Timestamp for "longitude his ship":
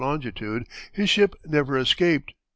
0.01-1.35